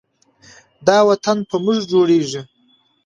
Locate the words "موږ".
1.63-1.77